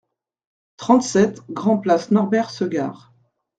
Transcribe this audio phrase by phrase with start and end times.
[0.77, 3.13] trente-sept grand-Place Norbert Segard